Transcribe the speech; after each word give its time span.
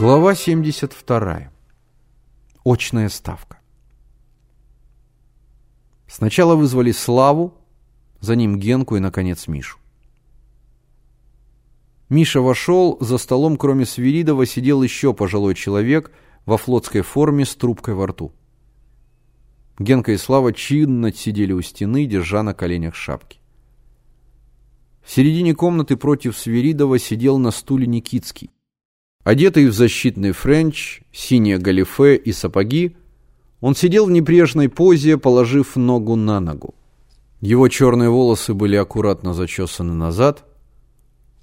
Глава 0.00 0.34
72. 0.34 1.50
Очная 2.64 3.10
ставка. 3.10 3.58
Сначала 6.08 6.54
вызвали 6.54 6.90
Славу, 6.90 7.52
за 8.18 8.34
ним 8.34 8.58
Генку 8.58 8.96
и, 8.96 9.00
наконец, 9.00 9.46
Мишу. 9.46 9.78
Миша 12.08 12.40
вошел, 12.40 12.96
за 13.02 13.18
столом, 13.18 13.58
кроме 13.58 13.84
Свиридова, 13.84 14.46
сидел 14.46 14.82
еще 14.82 15.12
пожилой 15.12 15.54
человек 15.54 16.12
во 16.46 16.56
флотской 16.56 17.02
форме 17.02 17.44
с 17.44 17.54
трубкой 17.54 17.92
во 17.92 18.06
рту. 18.06 18.32
Генка 19.78 20.12
и 20.12 20.16
Слава 20.16 20.54
чинно 20.54 21.12
сидели 21.12 21.52
у 21.52 21.60
стены, 21.60 22.06
держа 22.06 22.42
на 22.42 22.54
коленях 22.54 22.94
шапки. 22.94 23.38
В 25.02 25.10
середине 25.10 25.54
комнаты 25.54 25.98
против 25.98 26.38
Свиридова 26.38 26.98
сидел 26.98 27.36
на 27.36 27.50
стуле 27.50 27.86
Никитский. 27.86 28.50
Одетый 29.30 29.68
в 29.68 29.72
защитный 29.72 30.32
френч, 30.32 31.02
синее 31.12 31.58
галифе 31.58 32.16
и 32.16 32.32
сапоги, 32.32 32.96
он 33.60 33.76
сидел 33.76 34.06
в 34.06 34.10
небрежной 34.10 34.68
позе, 34.68 35.18
положив 35.18 35.76
ногу 35.76 36.16
на 36.16 36.40
ногу. 36.40 36.74
Его 37.40 37.68
черные 37.68 38.10
волосы 38.10 38.54
были 38.54 38.74
аккуратно 38.74 39.32
зачесаны 39.32 39.92
назад, 39.92 40.44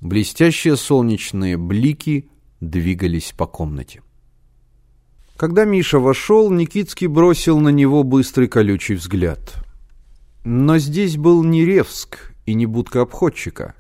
блестящие 0.02 0.76
солнечные 0.76 1.56
блики 1.56 2.30
двигались 2.60 3.32
по 3.32 3.48
комнате. 3.48 4.02
Когда 5.38 5.64
Миша 5.64 6.00
вошел, 6.00 6.52
Никитский 6.52 7.08
бросил 7.08 7.58
на 7.58 7.70
него 7.70 8.04
быстрый 8.04 8.50
колючий 8.50 8.96
взгляд. 8.96 9.64
Но 10.44 10.78
здесь 10.78 11.16
был 11.16 11.42
не 11.42 11.64
Ревск 11.64 12.34
и 12.46 12.54
не 12.54 12.66
будка 12.66 13.04
обходчика. 13.04 13.76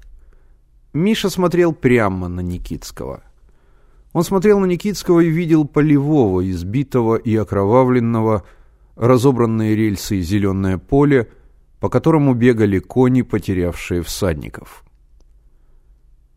Миша 0.93 1.29
смотрел 1.29 1.73
прямо 1.73 2.29
на 2.29 2.39
Никитского. 2.39 3.21
Он 4.17 4.23
смотрел 4.23 4.59
на 4.59 4.65
Никитского 4.65 5.19
и 5.19 5.29
видел 5.29 5.65
полевого, 5.65 6.41
избитого 6.49 7.17
и 7.17 7.35
окровавленного, 7.35 8.45
разобранные 8.95 9.75
рельсы 9.75 10.15
и 10.15 10.21
зеленое 10.21 10.79
поле, 10.79 11.29
по 11.79 11.87
которому 11.87 12.33
бегали 12.33 12.79
кони, 12.79 13.21
потерявшие 13.21 14.01
всадников. 14.01 14.83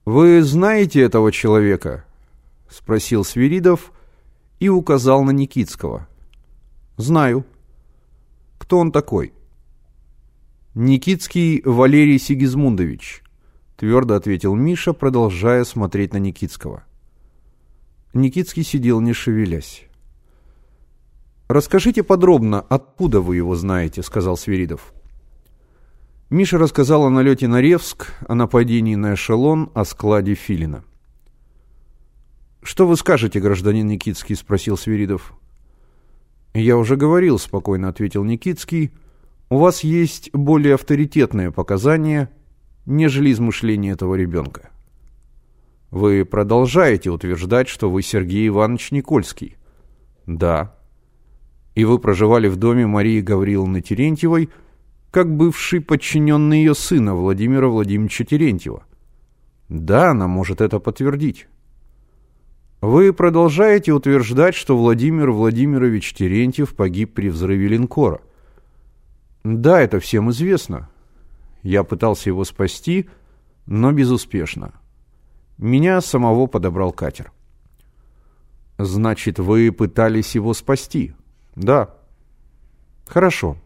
«Вы 0.05 0.43
знаете 0.43 1.01
этого 1.01 1.33
человека?»— 1.33 2.05
спросил 2.69 3.25
Свиридов 3.25 3.93
и 4.59 4.69
указал 4.69 5.25
на 5.25 5.31
Никитского. 5.31 6.07
«Знаю». 6.99 7.47
«Кто 8.59 8.77
он 8.77 8.93
такой?» 8.93 9.33
«Никитский 10.75 11.63
Валерий 11.65 12.19
Сигизмундович»,— 12.19 13.23
твердо 13.79 14.17
ответил 14.17 14.55
Миша, 14.55 14.93
продолжая 14.93 15.65
смотреть 15.65 16.13
на 16.13 16.19
Никитского. 16.19 16.85
Никитский 18.13 18.65
сидел, 18.65 19.01
не 19.01 19.13
шевелясь. 19.13 19.87
«Расскажите 21.49 22.03
подробно, 22.03 22.61
откуда 22.61 23.21
вы 23.21 23.37
его 23.37 23.55
знаете»,— 23.55 24.03
сказал 24.05 24.37
Свиридов. 24.37 24.93
Миша 26.29 26.59
рассказал 26.59 27.05
о 27.05 27.11
налете 27.11 27.49
на 27.49 27.61
Ревск, 27.61 28.13
о 28.29 28.35
нападении 28.35 28.95
на 28.95 29.15
эшелон, 29.15 29.71
о 29.75 29.85
складе 29.85 30.35
Филина. 30.35 30.85
«Что 32.63 32.87
вы 32.87 32.97
скажете, 32.97 33.41
гражданин 33.41 33.87
Никитский?»— 33.87 34.35
спросил 34.37 34.77
Свиридов. 34.77 35.33
«Я 36.55 36.77
уже 36.77 36.97
говорил»,— 36.97 37.39
спокойно 37.41 37.89
ответил 37.89 38.23
Никитский. 38.25 38.93
«У 39.49 39.59
вас 39.59 39.83
есть 39.83 40.31
более 40.33 40.75
авторитетные 40.75 41.53
показания, 41.53 42.31
нежели 42.87 43.33
измышления 43.33 43.93
этого 43.93 44.15
ребенка». 44.15 44.71
Вы 45.91 46.25
продолжаете 46.25 47.11
утверждать, 47.11 47.69
что 47.69 47.91
вы 47.91 48.03
Сергей 48.03 48.47
Иванович 48.47 48.93
Никольский? 48.93 49.57
Да. 50.27 50.77
И 51.75 51.85
вы 51.85 51.99
проживали 51.99 52.47
в 52.49 52.57
доме 52.57 52.87
Марии 52.87 53.21
Гавриловны 53.21 53.81
Терентьевой, 53.81 54.51
как 55.11 55.35
бывший 55.35 55.81
подчиненный 55.81 56.59
ее 56.59 56.77
сына 56.77 57.17
Владимира 57.17 57.67
Владимировича 57.67 58.25
Терентьева? 58.25 58.85
Да, 59.69 60.13
она 60.13 60.29
может 60.29 60.61
это 60.61 60.79
подтвердить. 60.79 61.49
Вы 62.81 63.13
продолжаете 63.13 63.93
утверждать, 63.93 64.55
что 64.55 64.79
Владимир 64.79 65.33
Владимирович 65.33 66.15
Терентьев 66.15 66.75
погиб 66.77 67.15
при 67.15 67.29
взрыве 67.29 67.67
линкора? 67.67 68.21
Да, 69.43 69.81
это 69.81 69.99
всем 69.99 70.31
известно. 70.31 70.89
Я 71.63 71.83
пытался 71.83 72.31
его 72.31 72.45
спасти, 72.45 73.11
но 73.67 73.93
безуспешно. 73.93 74.80
Меня 75.61 76.01
самого 76.01 76.47
подобрал 76.47 76.91
катер. 76.91 77.33
Значит, 78.79 79.39
вы 79.39 79.71
пытались 79.73 80.35
его 80.35 80.55
спасти? 80.55 81.13
Да. 81.55 81.95
Хорошо. 83.07 83.59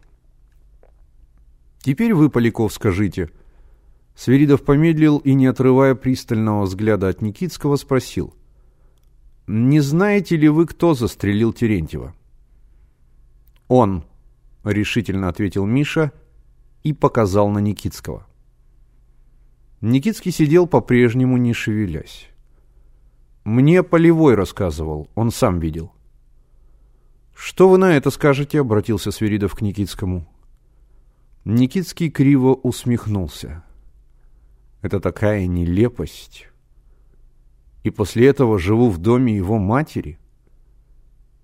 Теперь 1.79 2.13
вы, 2.13 2.29
Поляков, 2.29 2.73
скажите. 2.73 3.29
Свиридов 4.13 4.65
помедлил 4.65 5.19
и, 5.19 5.33
не 5.33 5.45
отрывая 5.45 5.95
пристального 5.95 6.63
взгляда 6.63 7.07
от 7.07 7.21
Никитского, 7.21 7.77
спросил. 7.77 8.33
Не 9.47 9.79
знаете 9.79 10.35
ли 10.35 10.49
вы, 10.49 10.65
кто 10.65 10.95
застрелил 10.95 11.53
Терентьева? 11.53 12.13
Он, 13.69 14.03
решительно 14.65 15.29
ответил 15.29 15.65
Миша 15.65 16.11
и 16.83 16.91
показал 16.91 17.49
на 17.49 17.59
Никитского. 17.59 18.27
Никитский 19.81 20.31
сидел 20.31 20.67
по-прежнему, 20.67 21.37
не 21.37 21.53
шевелясь. 21.53 22.29
«Мне 23.43 23.83
Полевой 23.83 24.35
рассказывал, 24.35 25.09
он 25.15 25.31
сам 25.31 25.59
видел». 25.59 25.91
«Что 27.35 27.69
вы 27.69 27.77
на 27.77 27.95
это 27.95 28.09
скажете?»— 28.09 28.59
обратился 28.61 29.11
Свиридов 29.11 29.53
к 29.53 29.61
Никитскому. 29.61 30.27
Никитский 31.43 32.09
криво 32.09 32.53
усмехнулся. 32.53 33.63
«Это 34.81 34.99
такая 34.99 35.45
нелепость. 35.45 36.47
И 37.83 37.91
после 37.91 38.27
этого 38.27 38.57
живу 38.57 38.89
в 38.89 38.97
доме 38.97 39.35
его 39.35 39.59
матери. 39.59 40.17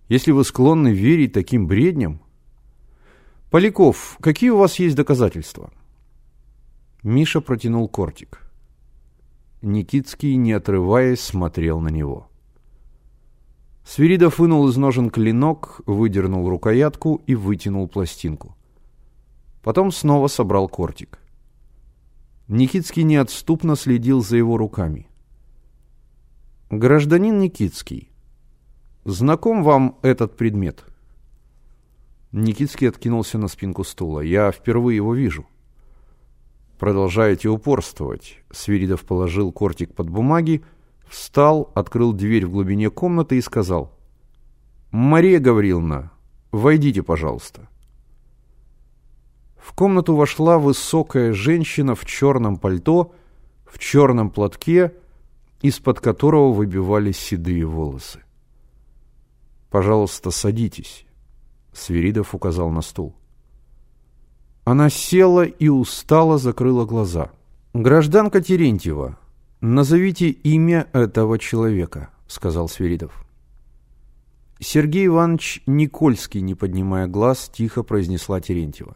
Если 0.08 0.32
вы 0.32 0.46
склонны 0.46 0.94
верить 0.94 1.34
таким 1.34 1.68
бредням...» 1.68 2.22
«Поляков, 3.52 4.18
какие 4.22 4.50
у 4.50 4.58
вас 4.58 4.80
есть 4.80 4.96
доказательства?» 4.96 5.72
Миша 7.04 7.42
протянул 7.42 7.88
кортик. 7.88 8.42
Никитский, 9.64 10.36
не 10.36 10.54
отрываясь, 10.54 11.20
смотрел 11.20 11.80
на 11.80 11.90
него. 11.90 12.28
Свиридов 13.84 14.38
вынул 14.38 14.68
из 14.70 14.78
ножен 14.78 15.10
клинок, 15.10 15.82
выдернул 15.88 16.48
рукоятку 16.48 17.24
и 17.26 17.34
вытянул 17.34 17.88
пластинку. 17.88 18.56
Потом 19.64 19.92
снова 19.92 20.28
собрал 20.28 20.70
кортик. 20.70 21.18
Никитский 22.48 23.04
неотступно 23.04 23.76
следил 23.76 24.22
за 24.22 24.38
его 24.38 24.58
руками. 24.58 25.08
«Гражданин 26.70 27.40
Никитский, 27.40 28.12
знаком 29.06 29.64
вам 29.64 29.98
этот 30.04 30.38
предмет?» 30.38 30.86
Никитский 32.32 32.88
откинулся 32.88 33.40
на 33.40 33.48
спинку 33.48 33.84
стула. 33.84 34.20
«Я 34.20 34.52
впервые 34.52 34.98
его 34.98 35.16
вижу». 35.16 35.48
Продолжаете 36.82 37.48
упорствовать. 37.48 38.40
Свиридов 38.50 39.06
положил 39.06 39.52
кортик 39.52 39.94
под 39.94 40.10
бумаги, 40.10 40.64
встал, 41.08 41.72
открыл 41.76 42.12
дверь 42.12 42.48
в 42.48 42.50
глубине 42.50 42.90
комнаты 42.90 43.38
и 43.38 43.42
сказал. 43.42 43.96
«Мария 44.90 45.38
Гавриловна, 45.40 46.12
войдите, 46.52 47.04
пожалуйста». 47.04 47.70
В 49.58 49.74
комнату 49.74 50.16
вошла 50.16 50.58
высокая 50.58 51.34
женщина 51.34 51.94
в 51.94 52.04
черном 52.08 52.58
пальто, 52.58 53.14
в 53.68 53.78
черном 53.78 54.32
платке, 54.32 54.92
из-под 55.62 56.00
которого 56.00 56.52
выбивались 56.52 57.20
седые 57.20 57.64
волосы. 57.64 58.24
«Пожалуйста, 59.70 60.32
садитесь»,— 60.32 61.06
Свиридов 61.74 62.34
указал 62.34 62.72
на 62.72 62.82
стул. 62.82 63.21
Она 64.64 64.90
села 64.90 65.44
и 65.44 65.70
устало 65.70 66.38
закрыла 66.38 66.86
глаза. 66.86 67.32
«Гражданка 67.74 68.42
Терентьева, 68.42 69.18
назовите 69.60 70.30
имя 70.30 70.88
этого 70.94 71.40
человека»,— 71.40 72.10
сказал 72.28 72.70
Свиридов. 72.70 73.26
Сергей 74.60 75.08
Иванович 75.08 75.64
Никольский, 75.66 76.42
не 76.42 76.54
поднимая 76.54 77.08
глаз, 77.08 77.50
тихо 77.52 77.82
произнесла 77.82 78.40
Терентьева. 78.40 78.96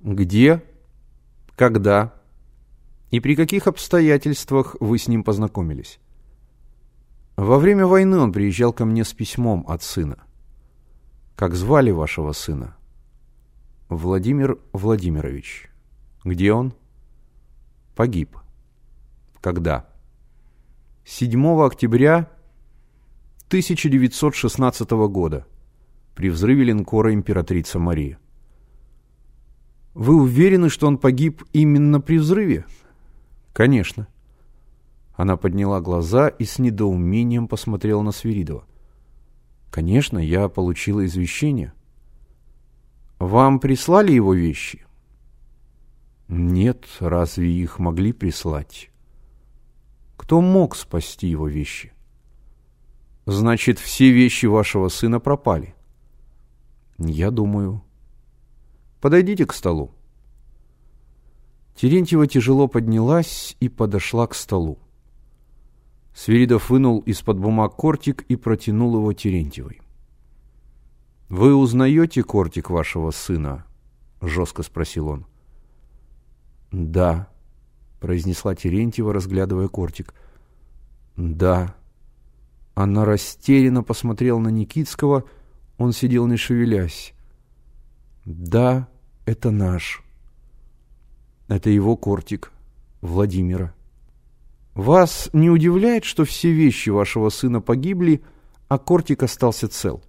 «Где? 0.00 0.62
Когда? 1.56 2.14
И 3.10 3.18
при 3.18 3.34
каких 3.34 3.66
обстоятельствах 3.66 4.76
вы 4.78 4.98
с 4.98 5.08
ним 5.08 5.24
познакомились?» 5.24 5.98
«Во 7.36 7.58
время 7.58 7.86
войны 7.86 8.18
он 8.18 8.32
приезжал 8.32 8.72
ко 8.72 8.84
мне 8.84 9.04
с 9.04 9.12
письмом 9.12 9.64
от 9.66 9.82
сына». 9.82 10.18
«Как 11.34 11.54
звали 11.54 11.90
вашего 11.90 12.32
сына?» 12.32 12.76
Владимир 13.88 14.58
Владимирович. 14.72 15.70
Где 16.24 16.52
он? 16.52 16.74
Погиб. 17.94 18.36
Когда? 19.40 19.86
7 21.04 21.60
октября 21.60 22.28
1916 23.46 24.90
года 24.90 25.46
при 26.16 26.30
взрыве 26.30 26.64
линкора 26.64 27.14
«Императрица 27.14 27.78
Мария». 27.78 28.18
Вы 29.94 30.20
уверены, 30.20 30.68
что 30.68 30.88
он 30.88 30.98
погиб 30.98 31.44
именно 31.52 32.00
при 32.00 32.18
взрыве? 32.18 32.66
Конечно. 33.52 34.08
Она 35.14 35.36
подняла 35.36 35.80
глаза 35.80 36.26
и 36.26 36.44
с 36.44 36.58
недоумением 36.58 37.46
посмотрела 37.46 38.02
на 38.02 38.10
Свиридова. 38.10 38.66
Конечно, 39.70 40.18
я 40.18 40.48
получила 40.48 41.06
извещение. 41.06 41.72
Вам 43.18 43.60
прислали 43.60 44.12
его 44.12 44.34
вещи? 44.34 44.84
Нет, 46.28 46.86
разве 47.00 47.50
их 47.50 47.78
могли 47.78 48.12
прислать? 48.12 48.90
Кто 50.16 50.40
мог 50.40 50.76
спасти 50.76 51.28
его 51.28 51.48
вещи? 51.48 51.92
Значит, 53.24 53.78
все 53.78 54.10
вещи 54.10 54.46
вашего 54.46 54.88
сына 54.88 55.18
пропали. 55.18 55.74
Я 56.98 57.30
думаю. 57.30 57.82
Подойдите 59.00 59.46
к 59.46 59.52
столу. 59.52 59.92
Терентьева 61.74 62.26
тяжело 62.26 62.68
поднялась 62.68 63.56
и 63.60 63.68
подошла 63.68 64.26
к 64.26 64.34
столу. 64.34 64.78
Свиридов 66.14 66.70
вынул 66.70 67.00
из-под 67.00 67.38
бумаг 67.38 67.76
кортик 67.76 68.22
и 68.28 68.36
протянул 68.36 68.96
его 68.96 69.12
Терентьевой. 69.12 69.80
«Вы 71.28 71.54
узнаете 71.54 72.22
кортик 72.22 72.70
вашего 72.70 73.10
сына?»— 73.10 73.64
жестко 74.20 74.62
спросил 74.62 75.08
он. 75.08 75.26
«Да»,— 76.70 77.28
произнесла 78.00 78.54
Терентьева, 78.54 79.12
разглядывая 79.12 79.68
кортик. 79.68 80.14
«Да». 81.16 81.74
Она 82.74 83.04
растерянно 83.04 83.82
посмотрела 83.82 84.38
на 84.38 84.48
Никитского, 84.48 85.24
он 85.78 85.92
сидел 85.92 86.26
не 86.26 86.36
шевелясь. 86.36 87.14
«Да, 88.24 88.88
это 89.24 89.50
наш. 89.50 90.02
Это 91.48 91.70
его 91.70 91.96
кортик, 91.96 92.52
Владимира». 93.00 93.72
Вас 94.76 95.30
не 95.32 95.48
удивляет, 95.48 96.04
что 96.04 96.26
все 96.26 96.52
вещи 96.52 96.90
вашего 96.90 97.30
сына 97.30 97.62
погибли, 97.62 98.22
а 98.68 98.76
Кортик 98.76 99.22
остался 99.22 99.68
цел? 99.68 100.04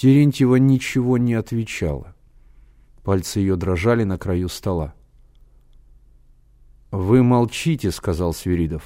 Терентьева 0.00 0.56
ничего 0.56 1.18
не 1.18 1.34
отвечала. 1.34 2.16
Пальцы 3.02 3.40
ее 3.40 3.56
дрожали 3.56 4.04
на 4.04 4.16
краю 4.16 4.48
стола. 4.48 4.94
«Вы 6.90 7.22
молчите»,— 7.22 7.90
сказал 7.92 8.32
Свиридов. 8.32 8.82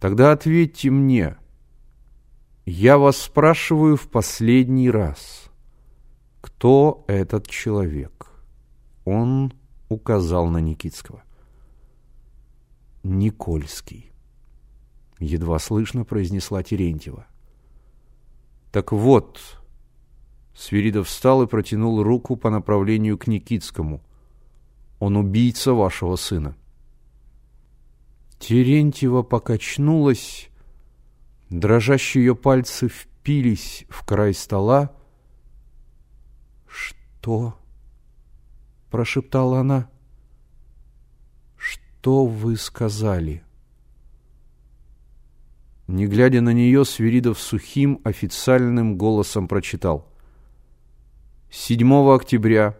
«Тогда 0.00 0.32
ответьте 0.32 0.88
мне. 0.88 1.36
Я 2.64 2.96
вас 2.96 3.18
спрашиваю 3.18 3.98
в 3.98 4.08
последний 4.08 4.88
раз. 4.88 5.50
Кто 6.40 7.04
этот 7.06 7.46
человек?» 7.46 8.30
Он 9.04 9.52
указал 9.90 10.46
на 10.46 10.56
Никитского. 10.56 11.22
Никольский. 13.02 14.10
Едва 15.18 15.58
слышно 15.58 16.06
произнесла 16.06 16.62
Терентьева. 16.62 17.26
Так 18.70 18.92
вот, 18.92 19.61
Свиридов 20.54 21.08
встал 21.08 21.42
и 21.42 21.46
протянул 21.46 22.02
руку 22.02 22.36
по 22.36 22.50
направлению 22.50 23.18
к 23.18 23.26
Никитскому. 23.26 24.02
Он 24.98 25.16
убийца 25.16 25.72
вашего 25.72 26.16
сына. 26.16 26.56
Терентьева 28.38 29.22
покачнулась, 29.22 30.50
дрожащие 31.48 32.24
ее 32.24 32.36
пальцы 32.36 32.88
впились 32.88 33.86
в 33.88 34.04
край 34.04 34.34
стола. 34.34 34.92
«Что?»— 36.66 37.56
прошептала 38.90 39.60
она 39.60 39.88
что 42.02 42.26
вы 42.26 42.56
сказали?» 42.56 43.44
Не 45.86 46.08
глядя 46.08 46.40
на 46.40 46.52
нее, 46.52 46.84
Свиридов 46.84 47.38
сухим 47.38 48.00
официальным 48.02 48.98
голосом 48.98 49.46
прочитал. 49.46 50.11
7 51.54 52.10
октября 52.14 52.78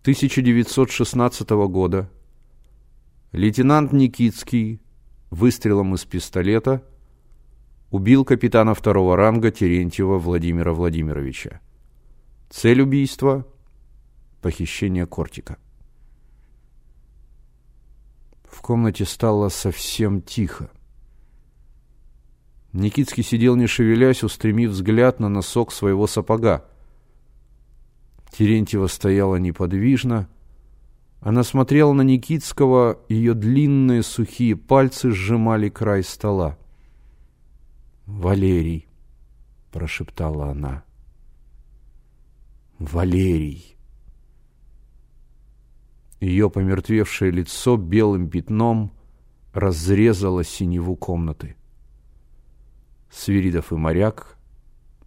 1916 0.00 1.50
года 1.68 2.10
лейтенант 3.32 3.92
Никитский 3.92 4.80
выстрелом 5.28 5.94
из 5.94 6.06
пистолета 6.06 6.82
убил 7.90 8.24
капитана 8.24 8.72
второго 8.72 9.14
ранга 9.14 9.50
Терентьева 9.50 10.18
Владимира 10.18 10.72
Владимировича. 10.72 11.60
Цель 12.48 12.80
убийства– 12.80 13.46
похищение 14.40 15.04
кортика. 15.04 15.58
В 18.44 18.62
комнате 18.62 19.04
стало 19.04 19.50
совсем 19.50 20.22
тихо. 20.22 20.70
Никитский 22.72 23.22
сидел 23.22 23.54
не 23.54 23.66
шевелясь, 23.66 24.24
устремив 24.24 24.70
взгляд 24.70 25.20
на 25.20 25.28
носок 25.28 25.72
своего 25.72 26.06
сапога. 26.06 26.64
Терентьева 28.32 28.86
стояла 28.86 29.36
неподвижно. 29.36 30.28
Она 31.20 31.42
смотрела 31.42 31.92
на 31.92 32.02
Никитского, 32.02 33.00
ее 33.08 33.34
длинные 33.34 34.02
сухие 34.02 34.56
пальцы 34.56 35.10
сжимали 35.10 35.68
край 35.68 36.02
стола. 36.02 36.56
«Валерий»,— 38.06 38.88
прошептала 39.72 40.50
она. 40.50 40.84
«Валерий». 42.78 43.76
Ее 46.20 46.50
помертвевшее 46.50 47.30
лицо 47.30 47.76
белым 47.76 48.28
пятном 48.28 48.92
разрезало 49.52 50.44
синеву 50.44 50.96
комнаты. 50.96 51.56
Свиридов 53.10 53.72
и 53.72 53.76
моряк 53.76 54.38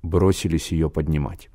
бросились 0.01 0.71
ее 0.71 0.89
поднимать. 0.89 1.49